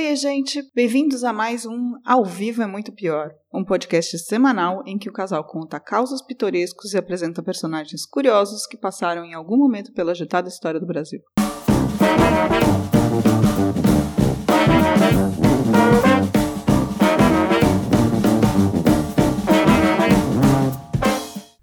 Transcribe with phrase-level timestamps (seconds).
[0.00, 0.62] Oi, gente!
[0.76, 5.12] Bem-vindos a mais um Ao Vivo é Muito Pior, um podcast semanal em que o
[5.12, 10.48] casal conta causos pitorescos e apresenta personagens curiosos que passaram em algum momento pela agitada
[10.48, 11.18] história do Brasil.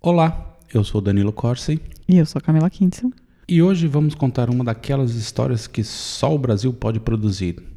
[0.01, 1.79] Olá, eu sou Danilo Corsi.
[2.05, 3.11] E eu sou Camila Kintzel.
[3.47, 7.74] E hoje vamos contar uma daquelas histórias que só o Brasil pode produzir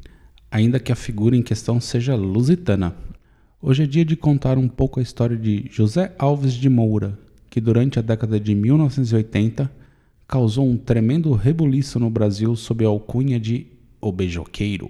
[0.51, 2.95] ainda que a figura em questão seja lusitana.
[3.61, 7.17] Hoje é dia de contar um pouco a história de José Alves de Moura,
[7.49, 9.71] que durante a década de 1980
[10.27, 13.67] causou um tremendo rebuliço no Brasil sob a alcunha de
[13.99, 14.89] O Beijoqueiro.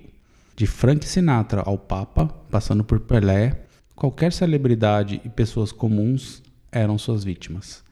[0.56, 3.62] De Frank Sinatra ao Papa, passando por Pelé,
[3.96, 7.84] qualquer celebridade e pessoas comuns eram suas vítimas.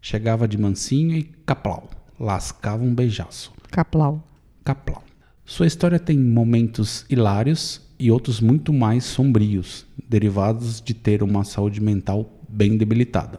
[0.00, 3.52] Chegava de mansinho e caplau, lascava um beijaço.
[3.70, 4.22] Caplau.
[4.64, 5.02] Caplau.
[5.46, 11.82] Sua história tem momentos hilários e outros muito mais sombrios, derivados de ter uma saúde
[11.82, 13.38] mental bem debilitada.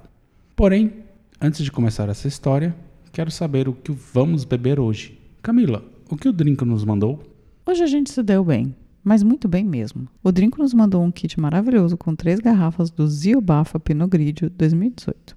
[0.55, 0.93] Porém,
[1.41, 2.75] antes de começar essa história,
[3.11, 5.19] quero saber o que vamos beber hoje.
[5.41, 7.23] Camila, o que o Drink nos mandou?
[7.65, 10.07] Hoje a gente se deu bem, mas muito bem mesmo.
[10.23, 14.51] O Drink nos mandou um kit maravilhoso com três garrafas do Zio Bafa Pinot Grigio
[14.51, 15.35] 2018.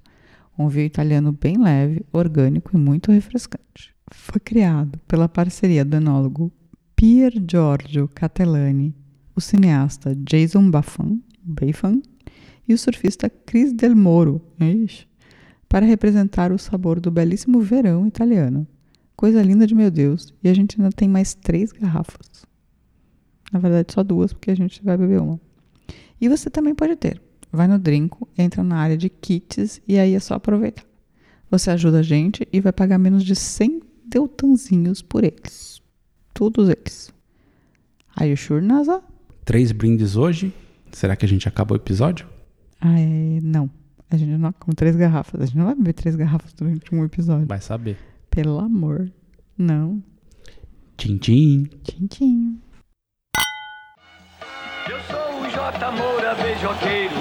[0.59, 3.97] Um vinho italiano bem leve, orgânico e muito refrescante.
[4.11, 6.53] Foi criado pela parceria do enólogo
[6.97, 8.95] Pier Giorgio Catellani,
[9.35, 12.03] o cineasta Jason Baffan, Baffan
[12.67, 15.07] e o surfista Chris Del Moro, ixi,
[15.69, 18.67] para representar o sabor do belíssimo verão italiano.
[19.17, 20.33] Coisa linda de meu Deus.
[20.43, 22.47] E a gente ainda tem mais três garrafas.
[23.53, 25.41] Na verdade, só duas, porque a gente vai beber uma.
[26.21, 27.21] E você também pode ter.
[27.51, 30.85] Vai no Drinco, entra na área de kits e aí é só aproveitar.
[31.51, 35.79] Você ajuda a gente e vai pagar menos de 100 deutanzinhos por eles
[36.39, 37.13] todos eles.
[38.17, 39.03] Are you sure, NASA?
[39.45, 40.55] Três brindes hoje?
[40.93, 42.29] Será que a gente acaba o episódio?
[42.81, 43.69] Ah, é, não.
[44.09, 45.41] A gente não com três garrafas.
[45.41, 47.47] A gente não vai beber três garrafas durante um episódio.
[47.47, 47.99] Vai saber.
[48.31, 49.11] Pelo amor.
[49.57, 50.01] Não.
[50.97, 51.65] Tchim, tchim.
[51.83, 52.61] Tchim, tchim.
[54.89, 55.91] Eu sou o J.
[55.93, 57.15] Moura Beijoqueiro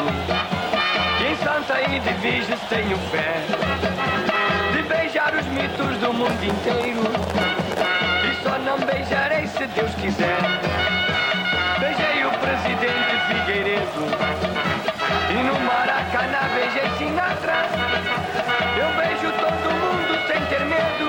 [1.26, 4.37] em Santa e de Virgens tenho fé
[5.28, 7.48] Os mitos do mundo inteiro
[8.68, 10.40] não beijarei se Deus quiser.
[11.80, 14.04] Beijei o presidente Figueiredo
[15.32, 17.70] e no Maracanã beijei Sinatra.
[18.78, 21.08] Eu beijo todo mundo sem ter medo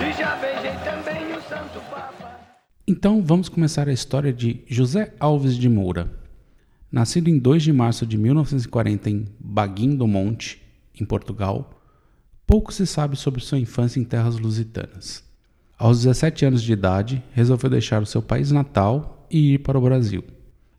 [0.00, 2.40] e já beijei também o Santo Papa.
[2.88, 6.10] Então vamos começar a história de José Alves de Moura.
[6.90, 10.62] Nascido em 2 de março de 1940 em Baguim do Monte,
[10.98, 11.81] em Portugal,
[12.52, 15.24] pouco se sabe sobre sua infância em terras lusitanas.
[15.78, 19.80] Aos 17 anos de idade, resolveu deixar o seu país natal e ir para o
[19.80, 20.22] Brasil.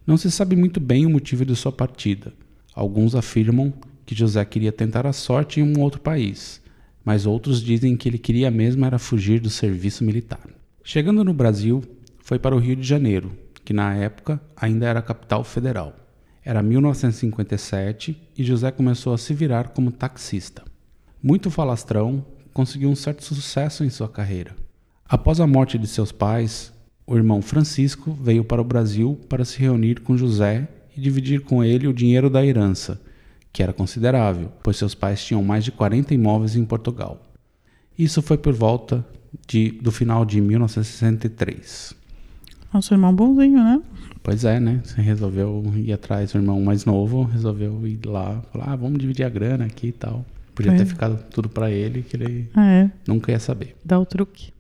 [0.06, 2.31] Não se sabe muito bem o motivo de sua partida.
[2.75, 3.73] Alguns afirmam
[4.06, 6.61] que José queria tentar a sorte em um outro país,
[7.03, 10.47] mas outros dizem que ele queria mesmo era fugir do serviço militar.
[10.84, 11.84] Chegando no Brasil,
[12.19, 13.31] foi para o Rio de Janeiro,
[13.66, 15.95] que na época ainda era capital federal.
[16.45, 20.72] Era 1957 e José começou a se virar como taxista.
[21.25, 24.53] Muito falastrão, conseguiu um certo sucesso em sua carreira.
[25.07, 26.73] Após a morte de seus pais,
[27.07, 30.67] o irmão Francisco veio para o Brasil para se reunir com José
[30.97, 33.00] e dividir com ele o dinheiro da herança,
[33.53, 37.17] que era considerável, pois seus pais tinham mais de 40 imóveis em Portugal.
[37.97, 39.07] Isso foi por volta
[39.47, 41.95] de, do final de 1963.
[42.73, 43.81] Nosso irmão bonzinho, né?
[44.22, 44.81] Pois é, né?
[44.84, 49.25] Você resolveu ir atrás do irmão mais novo, resolveu ir lá, falar, ah, vamos dividir
[49.25, 50.25] a grana aqui e tal.
[50.53, 52.91] Podia ter ficado tudo para ele, que ele ah, é.
[53.08, 53.75] nunca ia saber.
[53.84, 54.52] Dá o truque.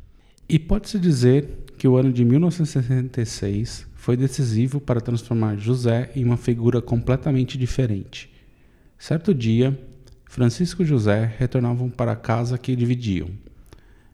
[0.49, 6.37] E pode-se dizer que o ano de 1966 foi decisivo para transformar José em uma
[6.37, 8.31] figura completamente diferente.
[8.97, 9.77] Certo dia,
[10.25, 13.29] Francisco e José retornavam para a casa que dividiam.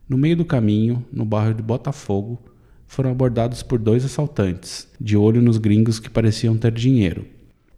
[0.07, 2.39] No meio do caminho, no bairro de Botafogo,
[2.87, 7.25] foram abordados por dois assaltantes, de olho nos gringos que pareciam ter dinheiro.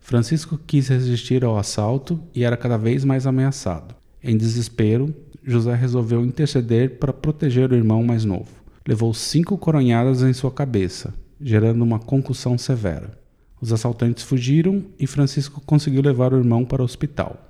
[0.02, 3.96] Francisco quis resistir ao assalto e era cada vez mais ameaçado.
[4.22, 8.50] Em desespero, José resolveu interceder para proteger o irmão mais novo.
[8.86, 13.18] Levou cinco coronhadas em sua cabeça, gerando uma concussão severa.
[13.62, 17.50] Os assaltantes fugiram e Francisco conseguiu levar o irmão para o hospital.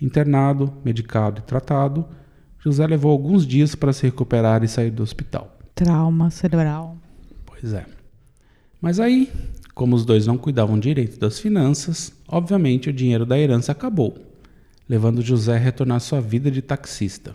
[0.00, 2.04] Internado, medicado e tratado,
[2.58, 5.58] José levou alguns dias para se recuperar e sair do hospital.
[5.74, 6.96] Trauma cerebral.
[7.46, 7.86] Pois é.
[8.80, 9.32] Mas aí,
[9.74, 14.34] como os dois não cuidavam direito das finanças, obviamente o dinheiro da herança acabou
[14.88, 17.34] levando José a retornar sua vida de taxista.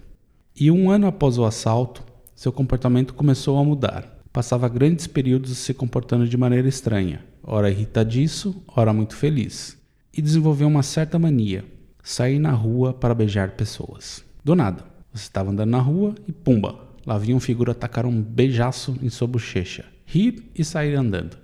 [0.56, 2.04] E um ano após o assalto,
[2.36, 4.18] seu comportamento começou a mudar.
[4.32, 9.76] passava grandes períodos se comportando de maneira estranha, ora irritadiço, ora muito feliz,
[10.16, 11.66] e desenvolveu uma certa mania,
[12.04, 14.24] sair na rua para beijar pessoas.
[14.46, 18.22] Do nada, você estava andando na rua e pumba, lá vinha um figura atacar um
[18.22, 21.36] beijaço em sua bochecha, rir e sair andando.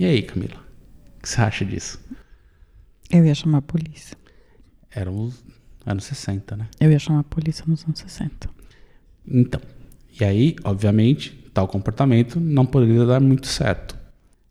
[0.00, 0.56] E aí, Camila?
[1.18, 2.00] O que você acha disso?
[3.10, 4.16] Eu ia chamar a polícia.
[4.90, 5.44] Eram os
[5.84, 6.68] anos 60, né?
[6.80, 8.48] Eu ia chamar a polícia nos anos 60.
[9.28, 9.60] Então,
[10.18, 13.94] e aí, obviamente, tal comportamento não poderia dar muito certo.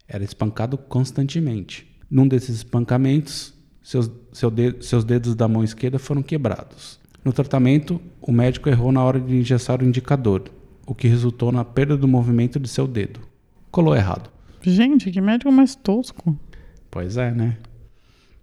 [0.08, 1.88] Era espancado constantemente.
[2.12, 7.00] Num desses espancamentos, seus, seu de, seus dedos da mão esquerda foram quebrados.
[7.26, 10.44] No tratamento, o médico errou na hora de engessar o indicador,
[10.86, 13.20] o que resultou na perda do movimento de seu dedo.
[13.72, 14.30] Colou errado.
[14.62, 16.38] Gente, que médico mais tosco.
[16.92, 17.58] Pois é, né?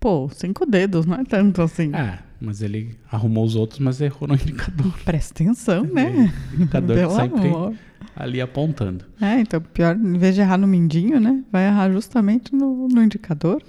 [0.01, 1.95] Pô, cinco dedos, não é tanto assim.
[1.95, 4.93] É, mas ele arrumou os outros, mas errou no indicador.
[5.05, 6.33] Presta atenção, né?
[6.53, 7.75] O indicador Pelo sempre amor.
[8.15, 9.05] ali apontando.
[9.21, 11.43] É, então pior, em vez de errar no mindinho, né?
[11.51, 13.63] Vai errar justamente no, no indicador.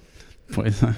[0.53, 0.93] Pois é.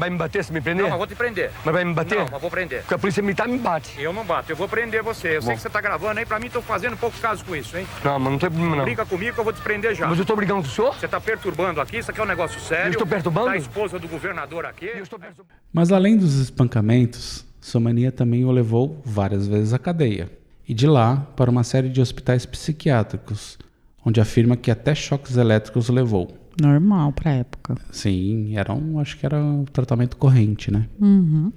[0.00, 0.82] Vai me bater se me prender?
[0.82, 1.50] Não, mas vou te prender.
[1.62, 2.18] Mas vai me bater?
[2.18, 2.78] Não, mas vou prender.
[2.80, 4.00] Porque a polícia militar me bate.
[4.00, 5.36] Eu não bato, eu vou prender você.
[5.36, 7.76] Eu sei que você tá gravando aí, pra mim tô fazendo pouco caso com isso,
[7.76, 7.86] hein?
[8.02, 8.84] Não, mas não tem problema não.
[8.84, 10.06] Brinca comigo que eu vou te prender já.
[10.06, 10.94] Mas eu tô brigando com o senhor?
[10.98, 12.86] Você tá perturbando aqui, isso aqui é um negócio sério.
[12.86, 13.48] Eu estou perturbando?
[13.48, 14.86] Da esposa do governador aqui.
[14.86, 15.54] Eu estou perturbando.
[15.70, 20.30] Mas além dos espancamentos, sua mania também o levou várias vezes à cadeia.
[20.66, 23.58] E de lá para uma série de hospitais psiquiátricos,
[24.02, 26.39] onde afirma que até choques elétricos levou.
[26.60, 27.76] Normal pra época.
[27.90, 30.86] Sim, era um, acho que era um tratamento corrente, né?
[31.00, 31.52] Uhum.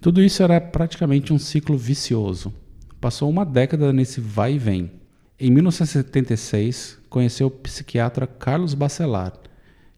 [0.00, 2.52] Tudo isso era praticamente um ciclo vicioso.
[3.00, 4.90] Passou uma década nesse vai e vem.
[5.40, 9.32] Em 1976, conheceu o psiquiatra Carlos Bacelar,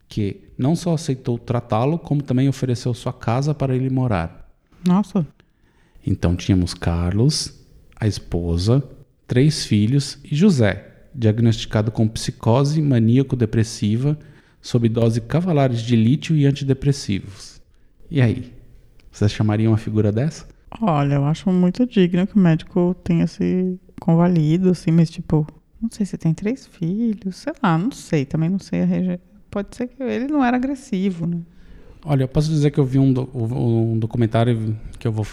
[0.08, 4.48] que não só aceitou tratá-lo, como também ofereceu sua casa para ele morar.
[4.86, 5.26] Nossa.
[6.06, 7.58] Então tínhamos Carlos,
[7.98, 8.82] a esposa,
[9.26, 14.18] três filhos e José, diagnosticado com psicose maníaco-depressiva
[14.60, 17.60] sob dose cavalares de lítio e antidepressivos.
[18.10, 18.52] E aí?
[19.10, 20.46] Vocês chamariam uma figura dessa?
[20.80, 25.46] Olha, eu acho muito digno que o médico tenha se convalido, assim, mas tipo,
[25.82, 29.18] não sei se tem três filhos, sei lá, não sei, também não sei a região.
[29.50, 31.38] Pode ser que ele não era agressivo, né?
[32.04, 35.26] Olha, eu posso dizer que eu vi um, do- um documentário que eu vou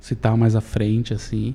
[0.00, 1.54] citar mais à frente, assim.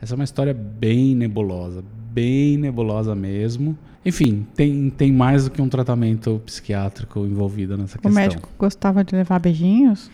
[0.00, 1.84] Essa é uma história bem nebulosa,
[2.18, 3.78] bem nebulosa mesmo.
[4.04, 8.12] Enfim, tem, tem mais do que um tratamento psiquiátrico envolvido nessa O questão.
[8.12, 10.10] médico gostava de levar beijinhos?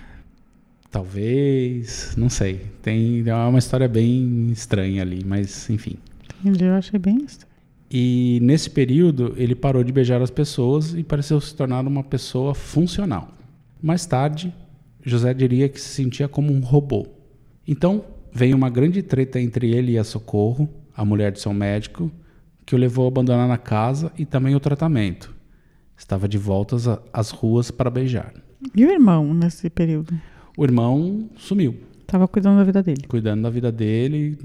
[0.91, 2.67] Talvez, não sei.
[2.83, 5.97] Tem é uma história bem estranha ali, mas enfim.
[6.41, 7.53] Entendi, eu achei bem estranho.
[7.91, 12.55] E nesse período ele parou de beijar as pessoas e pareceu se tornar uma pessoa
[12.55, 13.29] funcional.
[13.83, 14.53] Mais tarde,
[15.03, 17.07] José diria que se sentia como um robô.
[17.67, 22.11] Então veio uma grande treta entre ele e a Socorro, a mulher de seu médico,
[22.67, 25.35] que o levou a abandonar a casa e também o tratamento.
[25.97, 28.33] Estava de voltas a- às ruas para beijar.
[28.75, 30.19] E o irmão nesse período?
[30.57, 31.77] O irmão sumiu.
[32.07, 33.03] Tava cuidando da vida dele.
[33.09, 34.39] cuidando da vida dele,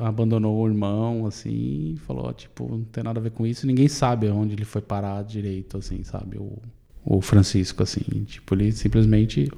[0.00, 3.66] abandonou o irmão, assim, falou, tipo, não tem nada a ver com isso.
[3.66, 6.36] Ninguém sabe onde ele foi parar direito, assim, sabe?
[6.36, 6.58] O,
[7.04, 9.50] o Francisco, assim, tipo, ele simplesmente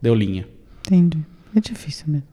[0.00, 0.46] deu linha.
[0.86, 1.18] Entendi.
[1.54, 2.28] É difícil mesmo.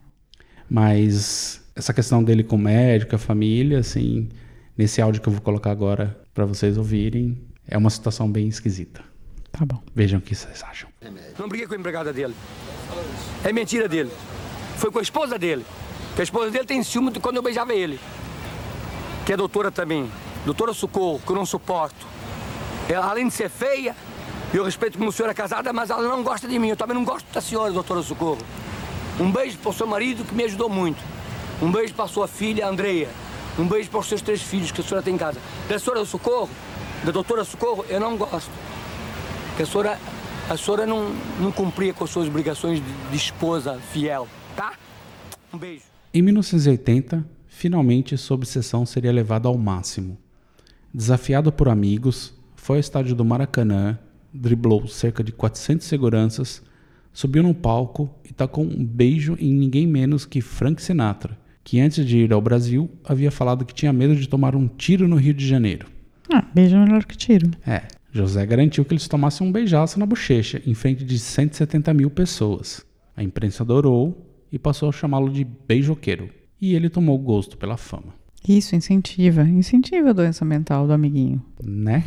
[0.69, 4.29] Mas essa questão dele com o médico, a família, assim,
[4.77, 9.03] nesse áudio que eu vou colocar agora para vocês ouvirem, é uma situação bem esquisita.
[9.51, 9.81] Tá bom.
[9.93, 10.89] Vejam o que vocês acham.
[11.37, 12.33] Não briguei com a empregada dele.
[13.43, 14.11] É mentira dele.
[14.77, 15.65] Foi com a esposa dele.
[16.15, 17.99] Que a esposa dele tem ciúme de quando eu beijava ele.
[19.25, 20.09] Que é doutora também.
[20.45, 22.05] Doutora Socorro, que eu não suporto.
[22.89, 23.95] Ela, além de ser feia,
[24.53, 26.69] eu respeito como a senhora é casada, mas ela não gosta de mim.
[26.69, 28.39] Eu também não gosto da senhora, doutora Socorro.
[29.19, 31.12] Um beijo para o seu marido, que me ajudou muito.
[31.63, 33.07] Um beijo para a sua filha, Andreia.
[33.57, 35.39] Um beijo para os seus três filhos que a senhora tem em casa.
[35.69, 36.49] Da senhora Socorro,
[37.05, 38.51] da doutora Socorro, eu não gosto.
[39.47, 39.97] Porque a senhora,
[40.49, 44.27] a senhora não, não cumpria com as suas obrigações de, esposa fiel,
[44.57, 44.73] tá?
[45.53, 45.83] Um beijo.
[46.13, 50.17] Em 1980, finalmente sua obsessão seria levada ao máximo.
[50.93, 53.97] Desafiado por amigos, foi ao estádio do Maracanã,
[54.33, 56.61] driblou cerca de 400 seguranças,
[57.13, 62.05] subiu no palco e tacou um beijo em ninguém menos que Frank Sinatra, que antes
[62.05, 65.33] de ir ao Brasil havia falado que tinha medo de tomar um tiro no Rio
[65.33, 65.87] de Janeiro.
[66.31, 67.51] Ah, beijo é melhor que tiro.
[67.65, 72.09] É, José garantiu que eles tomassem um beijaço na bochecha em frente de 170 mil
[72.09, 72.85] pessoas.
[73.15, 76.29] A imprensa adorou e passou a chamá-lo de beijoqueiro.
[76.61, 78.13] E ele tomou gosto pela fama,
[78.47, 79.43] Isso, incentiva.
[79.43, 81.43] Incentiva a doença mental do amiguinho.
[81.61, 82.03] né?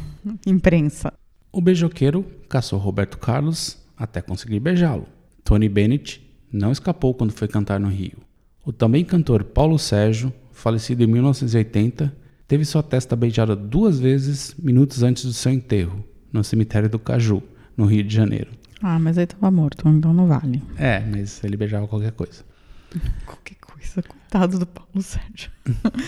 [0.47, 1.13] Imprensa.
[1.53, 5.07] O beijoqueiro caçou Roberto Carlos até conseguir beijá-lo.
[5.45, 6.23] Tony Bennett
[6.53, 8.19] não escapou quando foi cantar no Rio.
[8.67, 12.13] O também cantor Paulo Sérgio, falecido em 1980,
[12.49, 17.41] teve sua testa beijada duas vezes minutos antes do seu enterro, no cemitério do Caju,
[17.77, 18.51] no Rio de Janeiro.
[18.83, 20.61] Ah, mas aí tava morto, então não vale.
[20.77, 22.43] É, mas ele beijava qualquer coisa.
[23.25, 24.03] Qualquer coisa.
[24.03, 25.53] Coitado do Paulo Sérgio.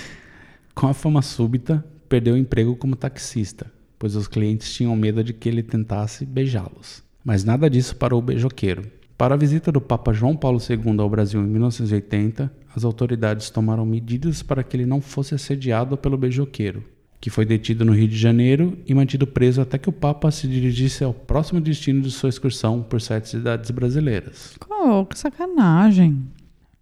[0.75, 5.33] Com a fama súbita, perdeu o emprego como taxista, pois os clientes tinham medo de
[5.33, 7.05] que ele tentasse beijá-los.
[7.25, 8.98] Mas nada disso parou o beijoqueiro.
[9.19, 13.85] Para a visita do Papa João Paulo II ao Brasil em 1980, as autoridades tomaram
[13.85, 16.85] medidas para que ele não fosse assediado pelo beijoqueiro,
[17.21, 20.47] que foi detido no Rio de Janeiro e mantido preso até que o Papa se
[20.47, 24.57] dirigisse ao próximo destino de sua excursão por sete cidades brasileiras.
[24.71, 26.25] Oh, que sacanagem.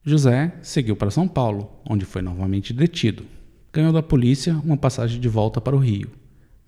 [0.05, 3.25] José seguiu para São Paulo, onde foi novamente detido.
[3.73, 6.11] Ganhou da polícia uma passagem de volta para o Rio,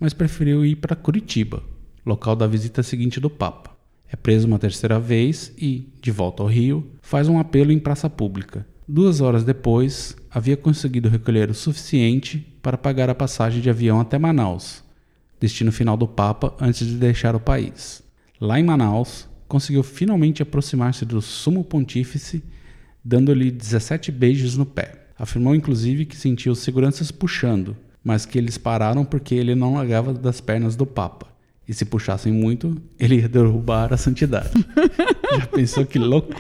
[0.01, 1.63] mas preferiu ir para Curitiba,
[2.07, 3.77] local da visita seguinte do Papa.
[4.11, 8.09] É preso uma terceira vez e, de volta ao Rio, faz um apelo em praça
[8.09, 8.67] pública.
[8.87, 14.19] Duas horas depois, havia conseguido recolher o suficiente para pagar a passagem de avião até
[14.19, 14.83] Manaus,
[15.39, 18.03] destino final do Papa antes de deixar o país.
[18.41, 22.43] Lá em Manaus, conseguiu finalmente aproximar-se do sumo pontífice,
[23.05, 25.07] dando-lhe 17 beijos no pé.
[25.19, 30.41] Afirmou inclusive que sentiu seguranças puxando, mas que eles pararam porque ele não largava das
[30.41, 31.27] pernas do Papa.
[31.69, 34.51] E se puxassem muito, ele ia derrubar a santidade.
[35.39, 36.33] Já pensou que louco?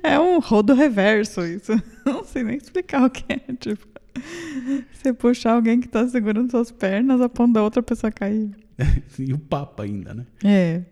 [0.00, 1.72] É um rodo reverso isso.
[2.06, 3.40] Não sei nem explicar o que é.
[3.58, 3.84] Tipo,
[4.92, 8.50] você puxar alguém que tá segurando suas pernas a ponto da outra pessoa cair.
[9.18, 10.26] e o Papa ainda, né?
[10.44, 10.82] É,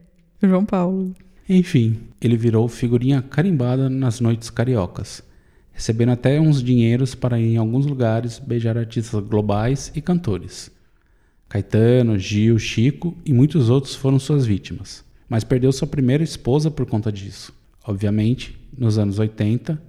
[0.42, 1.14] João Paulo.
[1.48, 5.22] Enfim, ele virou figurinha carimbada nas noites cariocas,
[5.72, 10.70] recebendo até uns dinheiros para ir em alguns lugares beijar artistas globais e cantores.
[11.48, 16.86] Caetano, Gil, Chico e muitos outros foram suas vítimas, mas perdeu sua primeira esposa por
[16.86, 17.52] conta disso.
[17.86, 19.80] Obviamente, nos anos 80,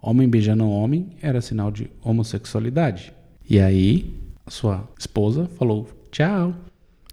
[0.00, 3.12] homem beijando homem era sinal de homossexualidade.
[3.48, 4.14] E aí,
[4.48, 6.54] sua esposa falou tchau.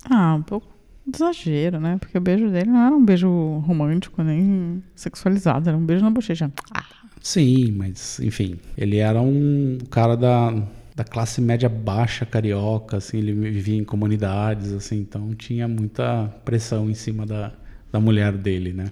[0.10, 0.68] Ah, um pouco
[1.06, 1.98] de exagero, né?
[2.00, 3.30] Porque o beijo dele não era um beijo
[3.66, 6.52] romântico nem sexualizado, era um beijo na bochecha.
[6.74, 6.86] Ah,
[7.22, 10.54] Sim, mas enfim, ele era um cara da,
[11.00, 16.90] da classe média baixa carioca, assim, ele vivia em comunidades, assim, então tinha muita pressão
[16.90, 17.54] em cima da,
[17.90, 18.92] da mulher dele, né?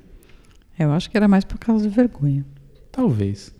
[0.79, 2.45] eu acho que era mais por causa de vergonha.
[2.93, 3.53] Talvez.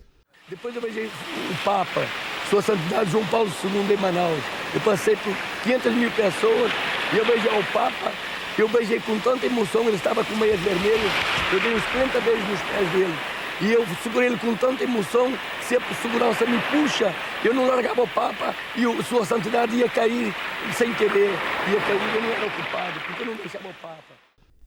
[0.48, 2.06] Depois eu beijei o Papa,
[2.48, 4.42] Sua Santidade João Paulo II em Manaus.
[4.72, 6.72] Eu passei por 500 mil pessoas
[7.12, 8.12] e eu beijei o Papa.
[8.56, 11.12] Eu beijei com tanta emoção, ele estava com meias vermelhas.
[11.52, 13.14] Eu dei uns 30 beijos nos pés dele.
[13.60, 17.12] E eu segurei ele com tanta emoção, se a segurança me puxa,
[17.44, 20.32] eu não largava o Papa e o, Sua Santidade ia cair
[20.76, 21.30] sem querer.
[21.30, 24.04] Ia cair, eu não era ocupado, porque eu não deixava o Papa.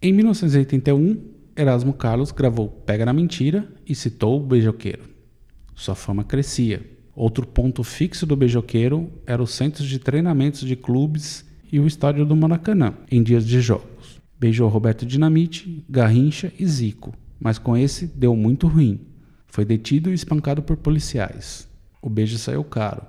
[0.02, 1.24] Em 1981,
[1.56, 5.04] Erasmo Carlos gravou Pega na Mentira e citou o beijoqueiro.
[5.74, 6.86] Sua fama crescia.
[7.16, 12.26] Outro ponto fixo do beijoqueiro era os centros de treinamentos de clubes e o estádio
[12.26, 14.20] do Maracanã, em dias de jogos.
[14.38, 19.02] Beijou Roberto Dinamite, Garrincha e Zico, mas com esse deu muito ruim.
[19.48, 21.68] Foi detido e espancado por policiais.
[22.02, 23.02] O beijo saiu caro.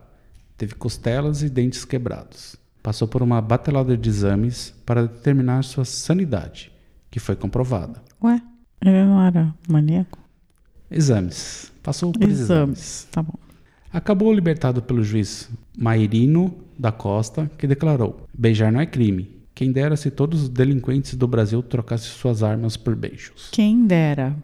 [0.56, 2.56] Teve costelas e dentes quebrados.
[2.82, 6.72] Passou por uma batelada de exames para determinar sua sanidade,
[7.10, 8.02] que foi comprovada.
[8.22, 8.40] Ué,
[8.80, 10.18] ele não era maníaco?
[10.90, 11.70] Exames.
[11.82, 12.40] Passou por exames.
[12.40, 13.34] Exames, tá bom.
[13.92, 19.41] Acabou libertado pelo juiz Mairino da Costa, que declarou: beijar não é crime.
[19.62, 23.48] Quem dera se todos os delinquentes do Brasil trocassem suas armas por beijos.
[23.52, 24.34] Quem dera.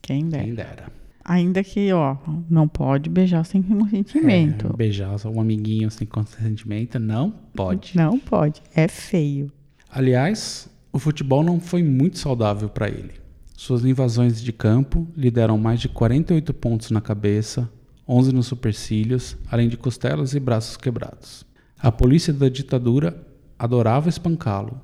[0.00, 0.44] Quem dera.
[0.44, 0.92] Quem dera.
[1.24, 2.16] Ainda que, ó,
[2.48, 4.68] não pode beijar sem consentimento.
[4.68, 7.96] É, beijar um amiguinho sem consentimento não pode.
[7.96, 8.62] Não pode.
[8.72, 9.50] É feio.
[9.90, 13.14] Aliás, o futebol não foi muito saudável para ele.
[13.56, 17.68] Suas invasões de campo lhe deram mais de 48 pontos na cabeça,
[18.08, 21.44] 11 nos supercílios, além de costelas e braços quebrados.
[21.76, 23.26] A polícia da ditadura
[23.58, 24.80] adorava espancá-lo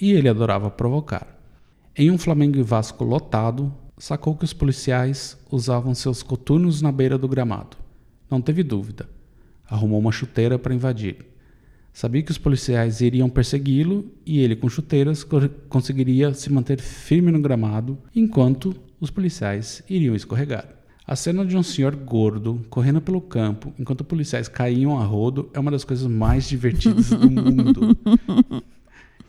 [0.00, 1.38] e ele adorava provocar.
[1.96, 7.18] Em um Flamengo e Vasco lotado, sacou que os policiais usavam seus coturnos na beira
[7.18, 7.76] do gramado.
[8.30, 9.08] Não teve dúvida.
[9.68, 11.26] Arrumou uma chuteira para invadir.
[11.92, 17.32] Sabia que os policiais iriam persegui-lo e ele, com chuteiras, co- conseguiria se manter firme
[17.32, 20.77] no gramado enquanto os policiais iriam escorregar.
[21.08, 25.58] A cena de um senhor gordo correndo pelo campo enquanto policiais caíam a rodo é
[25.58, 27.96] uma das coisas mais divertidas do mundo.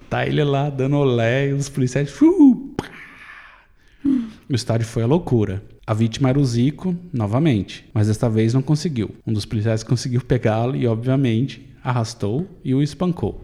[0.10, 2.12] Tá ele lá dando olé e os policiais.
[2.12, 2.76] "Fu!"
[4.04, 5.64] O estádio foi a loucura.
[5.88, 9.16] A vítima era o Zico, novamente, mas desta vez não conseguiu.
[9.26, 13.42] Um dos policiais conseguiu pegá-lo e, obviamente, arrastou e o espancou.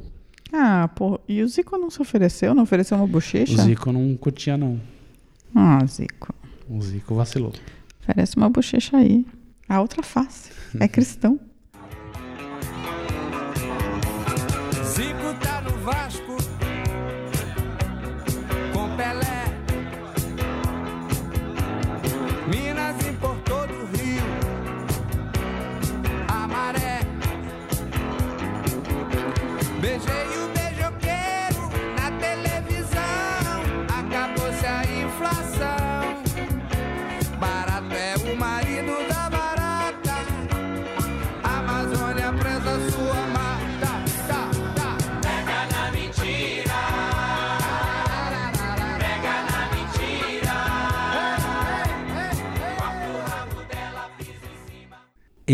[0.51, 1.21] Ah, pô.
[1.25, 2.53] E o Zico não se ofereceu?
[2.53, 3.61] Não ofereceu uma O bochecha?
[3.61, 4.79] Zico não curtia, não.
[5.55, 6.33] Ah, Zico.
[6.69, 7.53] O Zico vacilou.
[8.05, 9.25] Parece uma bochecha aí.
[9.67, 10.51] A outra face.
[10.79, 11.39] É cristão.
[14.83, 16.24] Zico tá no Vasco.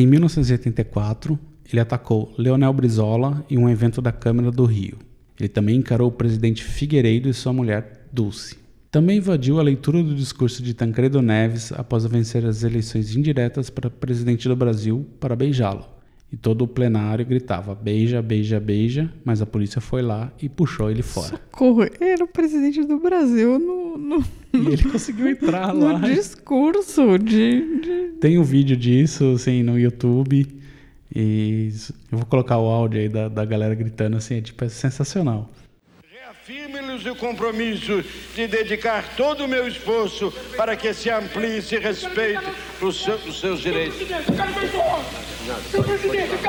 [0.01, 1.37] Em 1984,
[1.71, 4.97] ele atacou Leonel Brizola em um evento da Câmara do Rio.
[5.39, 8.57] Ele também encarou o presidente Figueiredo e sua mulher Dulce.
[8.89, 13.91] Também invadiu a leitura do discurso de Tancredo Neves após vencer as eleições indiretas para
[13.91, 15.85] presidente do Brasil para beijá-lo.
[16.31, 20.89] E todo o plenário gritava: beija, beija, beija, mas a polícia foi lá e puxou
[20.89, 21.27] ele fora.
[21.51, 24.23] Socorro, ele era o presidente do Brasil no, no,
[24.53, 25.99] E ele conseguiu entrar no lá.
[25.99, 30.47] discurso de, de- Tem um vídeo disso, assim, no YouTube.
[31.13, 31.69] E
[32.09, 35.49] eu vou colocar o áudio aí da, da galera gritando, assim, é, tipo, é sensacional.
[36.09, 38.01] Reafirme-lhes o compromisso
[38.33, 42.39] de dedicar todo o meu esforço para que se amplie e se respeite
[42.81, 43.05] os,
[45.69, 46.39] seu- os seus direitos.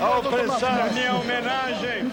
[0.00, 2.10] Ao prestar minha homenagem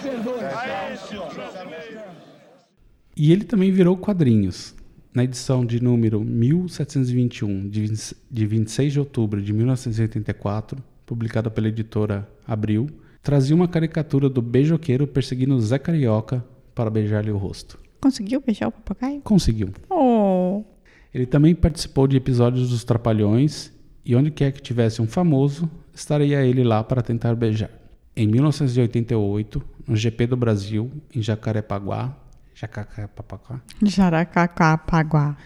[3.16, 4.74] E ele também virou quadrinhos.
[5.14, 11.68] Na edição de número 1721, de 20 de 26 de outubro de 1984, publicada pela
[11.68, 12.88] editora Abril,
[13.22, 16.42] trazia uma caricatura do beijoqueiro perseguindo Zé Carioca
[16.74, 17.78] para beijar-lhe o rosto.
[18.00, 19.20] Conseguiu beijar o papagaio?
[19.20, 19.68] Conseguiu.
[19.90, 20.64] Oh,
[21.12, 23.70] Ele também participou de episódios dos Trapalhões
[24.06, 27.70] e onde quer que tivesse um famoso, estaria ele lá para tentar beijar.
[28.16, 32.16] Em 1988, no GP do Brasil, em Jacarepaguá,
[32.54, 35.36] Jacarepaguá, Jaracacapaguá.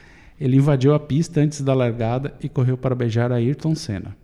[0.40, 4.16] ele invadiu a pista antes da largada e correu para beijar Ayrton Senna.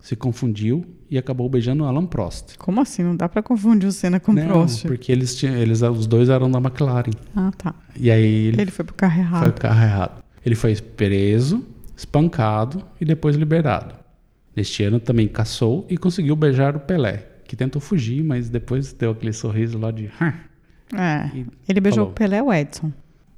[0.00, 2.56] Se confundiu e acabou beijando Alan Prost.
[2.56, 3.02] Como assim?
[3.02, 4.86] Não dá pra confundir o Senna com o Não, Prost.
[4.86, 7.10] porque eles tinham, eles os dois eram da McLaren.
[7.34, 7.74] Ah, tá.
[7.96, 9.48] E aí ele, Ele foi pro carro foi errado.
[9.48, 10.22] o carro errado.
[10.46, 13.94] Ele foi preso, espancado e depois liberado.
[14.54, 19.10] Neste ano também caçou e conseguiu beijar o Pelé, que tentou fugir, mas depois deu
[19.10, 20.08] aquele sorriso lá de.
[20.94, 21.30] É.
[21.36, 22.10] E Ele beijou falou.
[22.10, 22.92] o Pelé o Edson?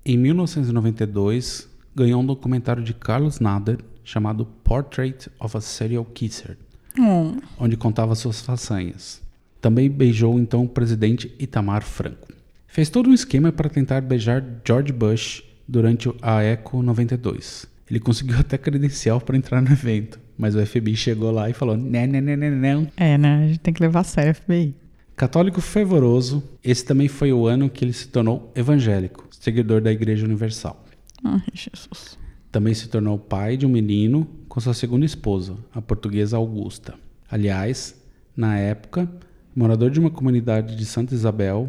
[0.05, 6.57] Em 1992, ganhou um documentário de Carlos Nader chamado Portrait of a Serial Kisser,
[6.99, 7.37] Hum.
[7.59, 9.21] onde contava suas façanhas.
[9.61, 12.29] Também beijou então o presidente Itamar Franco.
[12.67, 17.67] Fez todo um esquema para tentar beijar George Bush durante o- a Eco 92.
[17.91, 21.77] Ele conseguiu até credencial para entrar no evento, mas o FBI chegou lá e falou:
[21.77, 22.89] não, não, não, não, não.
[22.97, 23.45] É, né?
[23.45, 24.75] A gente tem que levar a sério, FBI.
[25.21, 30.25] Católico fervoroso, esse também foi o ano que ele se tornou evangélico, seguidor da Igreja
[30.25, 30.83] Universal.
[31.23, 32.17] Ai, Jesus.
[32.51, 36.95] Também se tornou pai de um menino com sua segunda esposa, a portuguesa Augusta.
[37.31, 38.03] Aliás,
[38.35, 39.07] na época,
[39.55, 41.69] morador de uma comunidade de Santa Isabel,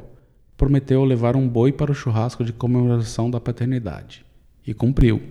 [0.56, 4.26] prometeu levar um boi para o churrasco de comemoração da paternidade.
[4.66, 5.22] E cumpriu.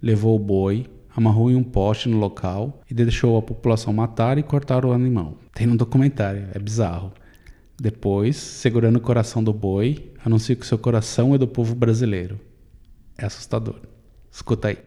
[0.00, 4.44] Levou o boi, amarrou em um poste no local e deixou a população matar e
[4.44, 5.36] cortar o animal.
[5.52, 7.12] Tem no documentário, é bizarro.
[7.80, 12.40] Depois, segurando o coração do boi, anuncia que seu coração é do povo brasileiro.
[13.16, 13.76] É assustador.
[14.32, 14.78] Escuta aí.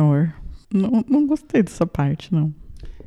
[0.00, 0.34] Senhor.
[0.72, 2.54] Não, não gostei dessa parte, não.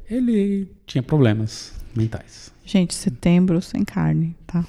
[0.09, 2.51] Ele tinha problemas mentais.
[2.63, 4.63] Gente, setembro sem carne, tá?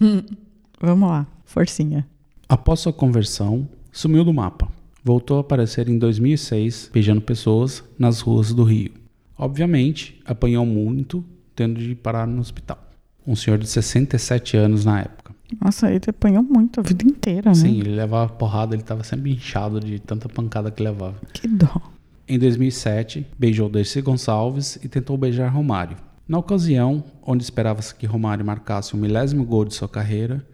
[0.80, 1.26] Vamos lá.
[1.46, 2.06] Forcinha.
[2.48, 4.68] Após sua conversão, sumiu do mapa.
[5.02, 8.92] Voltou a aparecer em 2006 beijando pessoas nas ruas do Rio.
[9.36, 11.24] Obviamente, apanhou muito,
[11.56, 12.78] tendo de parar no hospital.
[13.26, 15.21] Um senhor de 67 anos na época.
[15.60, 17.54] Nossa, ele apanhou muito a vida inteira, né?
[17.54, 21.16] Sim, ele levava porrada, ele tava sempre inchado de tanta pancada que levava.
[21.32, 21.80] Que dó.
[22.28, 25.96] Em 2007, beijou Dercy Gonçalves e tentou beijar Romário.
[26.28, 30.46] Na ocasião, onde esperava-se que Romário marcasse o milésimo gol de sua carreira,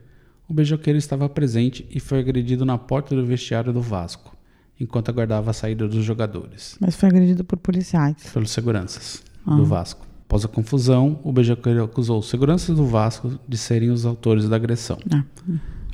[0.48, 4.34] o beijoqueiro estava presente e foi agredido na porta do vestiário do Vasco,
[4.80, 8.16] enquanto aguardava a saída dos jogadores, Mas foi agredido por policiais.
[8.32, 9.54] pelos seguranças Ah.
[9.54, 10.07] do Vasco.
[10.28, 14.56] Após a confusão, o beijoqueiro acusou os seguranças do Vasco de serem os autores da
[14.56, 14.98] agressão.
[15.10, 15.24] Ah.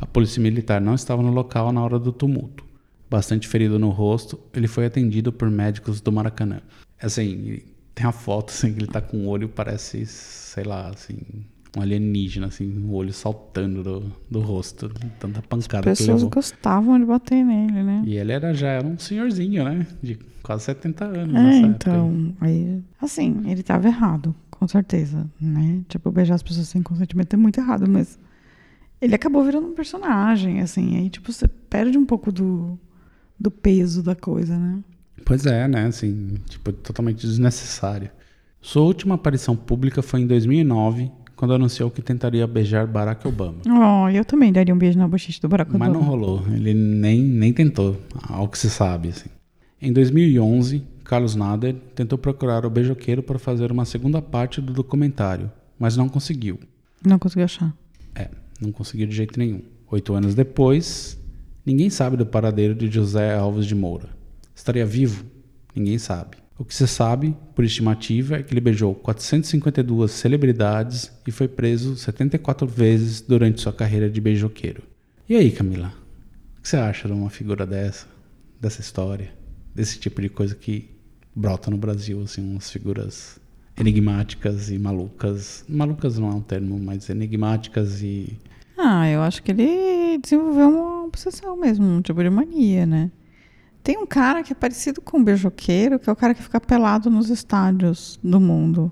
[0.01, 2.65] A polícia militar não estava no local na hora do tumulto.
[3.09, 6.63] Bastante ferido no rosto, ele foi atendido por médicos do Maracanã.
[7.01, 7.61] Assim,
[7.95, 11.17] tem a foto assim, que ele tá com o olho, parece, sei lá, assim,
[11.77, 17.05] um alienígena, assim, o olho saltando do, do rosto, tanta pancada que Pessoas gostavam de
[17.05, 18.03] bater nele, né?
[18.07, 19.87] E ele era, já era um senhorzinho, né?
[20.03, 25.83] De quase 70 anos É, então, aí, assim, ele tava errado, com certeza, né?
[25.89, 28.19] Tipo, beijar as pessoas sem consentimento é muito errado, mas
[29.01, 32.79] ele acabou virando um personagem, assim, aí, tipo, você perde um pouco do,
[33.39, 34.79] do peso da coisa, né?
[35.25, 35.87] Pois é, né?
[35.87, 38.11] Assim, tipo, totalmente desnecessário.
[38.61, 43.59] Sua última aparição pública foi em 2009, quando anunciou que tentaria beijar Barack Obama.
[43.67, 46.07] Oh, eu também daria um beijo na bochecha do Barack Mas não Obama.
[46.11, 46.43] rolou.
[46.53, 49.09] Ele nem, nem tentou, ao que se sabe.
[49.09, 49.29] Assim.
[49.81, 55.51] Em 2011, Carlos Nader tentou procurar o beijoqueiro para fazer uma segunda parte do documentário,
[55.79, 56.59] mas não conseguiu.
[57.05, 57.75] Não consegui achar.
[58.15, 59.61] É, não conseguiu de jeito nenhum.
[59.91, 61.21] Oito anos depois,
[61.65, 64.09] ninguém sabe do paradeiro de José Alves de Moura.
[64.55, 65.25] Estaria vivo?
[65.75, 66.37] Ninguém sabe.
[66.57, 71.97] O que se sabe, por estimativa, é que ele beijou 452 celebridades e foi preso
[71.97, 74.83] 74 vezes durante sua carreira de beijoqueiro.
[75.29, 75.93] E aí, Camila?
[76.57, 78.07] O que você acha de uma figura dessa?
[78.61, 79.33] Dessa história?
[79.75, 80.91] Desse tipo de coisa que
[81.35, 83.41] brota no Brasil, assim, umas figuras
[83.77, 85.65] enigmáticas e malucas.
[85.69, 88.39] Malucas não é um termo, mas enigmáticas e.
[88.79, 93.11] Ah, eu acho que ele desenvolveu uma obsessão mesmo, um tipo de mania, né?
[93.85, 96.59] Tem um cara que é parecido com o beijoqueiro, que é o cara que fica
[96.61, 98.91] pelado nos estádios do mundo.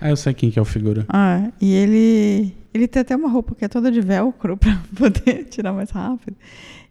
[0.00, 1.04] Ah, eu sei quem que é o figura.
[1.08, 5.44] Ah, e ele ele tem até uma roupa que é toda de velcro pra poder
[5.44, 6.36] tirar mais rápido.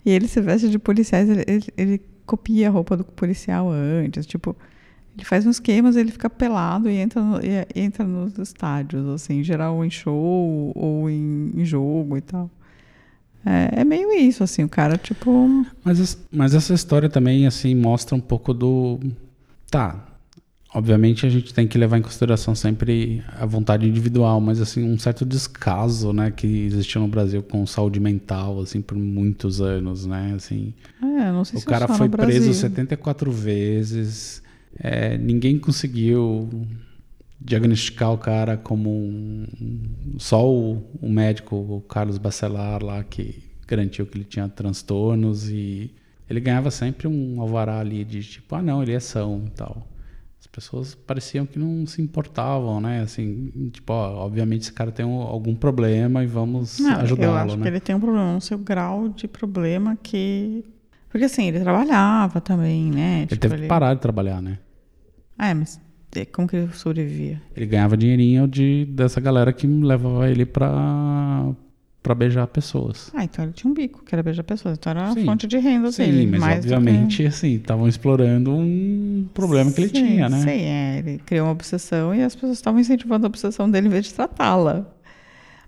[0.04, 4.26] E ele se veste de policiais, ele, ele, ele copia a roupa do policial antes,
[4.26, 4.56] tipo,
[5.16, 9.40] ele faz uns esquemas, ele fica pelado e entra, no- e entra nos estádios, assim,
[9.42, 12.50] em geral em show ou em, em jogo e tal.
[13.46, 15.66] É, é meio isso, assim, o cara, tipo.
[15.84, 19.00] Mas, mas essa história também, assim, mostra um pouco do.
[19.70, 20.04] Tá.
[20.74, 25.00] Obviamente a gente tem que levar em consideração sempre a vontade individual, mas assim, um
[25.00, 30.34] certo descaso, né, que existiu no Brasil com saúde mental, assim, por muitos anos, né,
[30.36, 30.74] assim.
[31.02, 32.54] É, não sei O se cara só no foi preso Brasil.
[32.54, 34.44] 74 vezes,
[34.78, 36.50] é, ninguém conseguiu
[37.40, 39.46] diagnosticar o cara como um,
[40.18, 45.94] só o, o médico, o Carlos Bacelar lá, que garantiu que ele tinha transtornos e
[46.30, 49.88] ele ganhava sempre um alvará ali de tipo, ah não, ele é são e tal.
[50.40, 53.02] As pessoas pareciam que não se importavam, né?
[53.02, 57.36] Assim, tipo, ó, obviamente esse cara tem um- algum problema e vamos Não, eu ajudá-lo,
[57.38, 57.64] acho né?
[57.64, 60.64] que ele tem um problema, não sei o grau de problema que.
[61.10, 63.20] Porque assim, ele trabalhava também, né?
[63.20, 64.60] Ele Tipo, teve que parar de trabalhar, né?
[65.40, 65.80] É, mas
[66.24, 67.42] como que ele sobrevivia?
[67.56, 71.52] Ele ganhava dinheirinho de, dessa galera que levava ele pra,
[72.04, 73.12] pra beijar pessoas.
[73.14, 74.78] Ah, então ele tinha um bico, que era beijar pessoas.
[74.78, 75.26] Então era a Sim.
[75.26, 76.28] fonte de renda Sim, dele.
[76.28, 80.38] mas mais do que- obviamente, assim, estavam explorando um problema que ele Sim, tinha, né?
[80.40, 81.00] Sim, é.
[81.00, 84.14] Ele criou uma obsessão e as pessoas estavam incentivando a obsessão dele em vez de
[84.14, 84.92] tratá-la.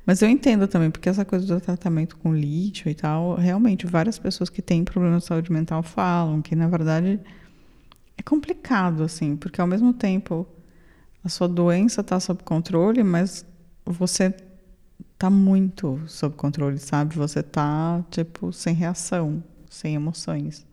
[0.06, 4.18] Mas eu entendo também, porque essa coisa do tratamento com lítio e tal, realmente várias
[4.18, 7.20] pessoas que têm problemas de saúde mental falam que, na verdade,
[8.18, 10.48] é complicado, assim, porque ao mesmo tempo
[11.24, 13.46] a sua doença está sob controle, mas
[13.86, 14.34] você
[15.18, 17.16] tá muito sob controle, sabe?
[17.16, 20.66] Você tá, tipo, sem reação, sem emoções.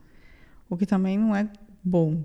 [0.69, 1.49] O que também não é
[1.83, 2.23] bom.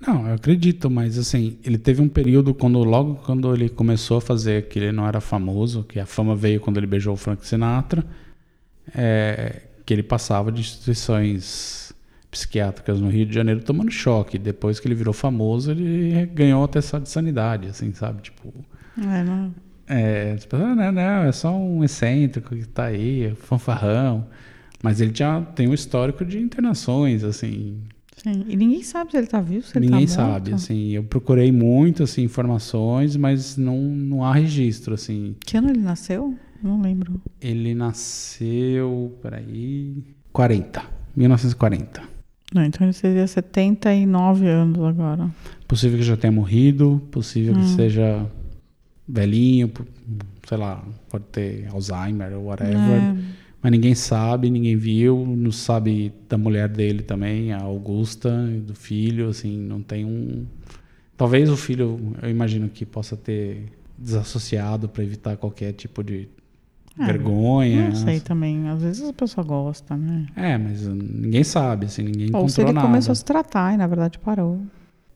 [0.00, 4.20] Não, eu acredito, mas assim, ele teve um período quando logo quando ele começou a
[4.20, 7.46] fazer que ele não era famoso, que a fama veio quando ele beijou o Frank
[7.46, 8.04] Sinatra,
[8.94, 11.89] é, que ele passava de instituições
[12.30, 14.38] psiquiátricas no Rio de Janeiro tomando choque.
[14.38, 18.22] Depois que ele virou famoso, ele ganhou atestado de sanidade, assim, sabe?
[18.22, 18.52] Tipo,
[18.98, 19.54] É, não,
[19.88, 24.26] é, as pessoas, ah, não, não, é só um excêntrico que tá aí, fanfarrão.
[24.82, 27.82] Mas ele já tem um histórico de internações, assim,
[28.22, 28.44] Sim.
[28.48, 30.54] E ninguém sabe se ele tá vivo, se ele Ninguém tá sabe, morto.
[30.62, 30.90] assim.
[30.90, 35.34] Eu procurei muito, assim, informações, mas não, não há registro, assim.
[35.44, 36.36] Que ano ele nasceu?
[36.62, 37.18] Não lembro.
[37.40, 40.82] Ele nasceu, peraí, 40,
[41.16, 42.02] 1940.
[42.54, 45.30] Não, então ele seria 79 anos agora.
[45.68, 47.60] Possível que já tenha morrido, possível Hum.
[47.60, 48.26] que seja
[49.08, 49.70] velhinho,
[50.48, 52.76] sei lá, pode ter Alzheimer ou whatever.
[52.76, 53.16] É.
[53.62, 58.30] Mas ninguém sabe, ninguém viu, não sabe da mulher dele também, a Augusta,
[58.66, 60.46] do filho, assim, não tem um.
[61.16, 63.66] Talvez o filho, eu imagino que possa ter
[63.98, 66.26] desassociado para evitar qualquer tipo de
[66.98, 67.88] É, vergonha.
[67.88, 68.68] Não sei também.
[68.68, 70.26] Às vezes a pessoa gosta, né?
[70.36, 72.86] É, mas ninguém sabe, assim, ninguém Ou se ele nada.
[72.86, 74.60] começou a se tratar e na verdade parou.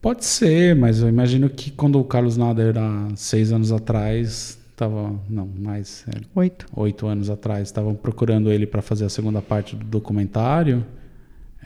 [0.01, 5.15] Pode ser, mas eu imagino que quando o Carlos Nader, há seis anos atrás, estava.
[5.29, 6.05] Não, mais.
[6.09, 6.67] é, Oito.
[6.77, 10.85] oito anos atrás, estavam procurando ele para fazer a segunda parte do documentário.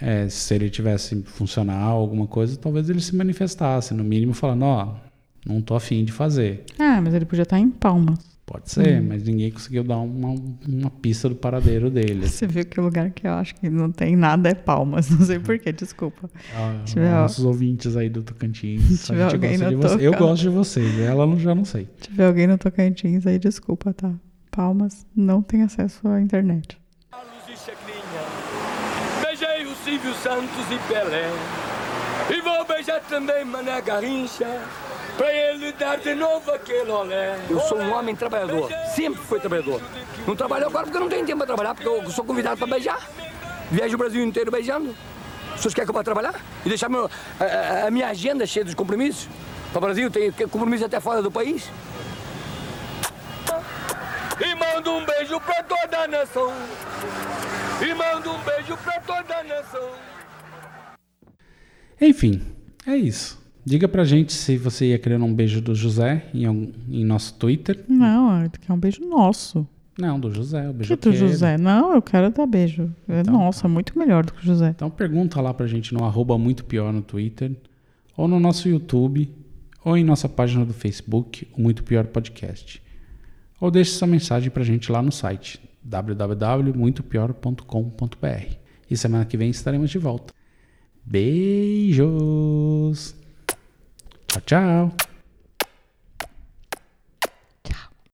[0.00, 4.94] é, se ele tivesse funcional, alguma coisa, talvez ele se manifestasse, no mínimo falando, ó,
[5.48, 6.64] não tô afim de fazer.
[6.78, 8.18] Ah, mas ele podia estar em palmas.
[8.46, 10.34] Pode ser, mas ninguém conseguiu dar uma,
[10.66, 12.24] uma pista do paradeiro dele.
[12.28, 15.10] Você viu que o lugar que eu acho que não tem nada é palmas.
[15.10, 16.30] Não sei porquê, desculpa.
[16.56, 20.06] Ah, tiver- nossos ouvintes aí do Tocantins, tiver a gente alguém gosta de você.
[20.06, 21.88] Eu gosto de vocês, ela não, já não sei.
[22.00, 24.12] Se tiver alguém no Tocantins aí, desculpa, tá?
[24.50, 26.78] Palmas não tem acesso à internet.
[27.10, 28.02] Carlos e Chacrinha.
[29.22, 31.28] Beijei o Silvio Santos e Pelé.
[32.34, 34.46] E vou beijar também Mané Garrincha.
[35.18, 37.36] Pra ele dar de novo aquele olé.
[37.50, 38.70] Eu sou um homem trabalhador.
[38.94, 39.82] Sempre fui trabalhador.
[40.26, 42.66] Não trabalho agora porque eu não tenho tempo para trabalhar, porque eu sou convidado para
[42.68, 43.06] beijar.
[43.70, 44.90] Viajo o Brasil inteiro beijando.
[45.54, 46.34] Os senhores querem que eu vá trabalhar?
[46.64, 49.28] E deixar meu, a, a- minha agenda cheia de compromissos?
[49.72, 51.68] Para o Brasil, tem compromisso até fora do país?
[54.40, 56.52] E mando um beijo pra toda a nação.
[57.84, 59.90] E mando um beijo pra toda a nação.
[62.00, 62.54] Enfim,
[62.86, 63.36] é isso.
[63.68, 67.34] Diga pra gente se você ia querer um beijo do José em, algum- em nosso
[67.34, 67.84] Twitter.
[67.88, 69.66] Não, é que é um beijo nosso.
[69.98, 71.58] Não, do José, o Que beijo do José?
[71.58, 72.90] Não, eu quero dar beijo.
[73.08, 74.70] É, Então, nossa, muito melhor do que o José.
[74.70, 77.52] Então pergunta lá pra gente no arroba muito pior no Twitter,
[78.16, 79.28] ou no nosso YouTube,
[79.84, 82.80] ou em nossa página do Facebook, o Muito Pior Podcast.
[83.60, 88.54] Ou deixe sua mensagem pra gente lá no site www.muitopior.com.br.
[88.90, 90.32] E semana que vem estaremos de volta.
[91.04, 93.14] Beijos!
[94.28, 94.92] Tchau, tchau!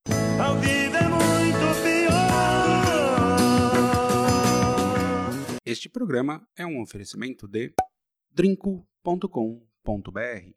[0.07, 2.15] É muito pior.
[5.67, 7.75] Este programa é um oferecimento de
[8.33, 10.53] drinco.com.br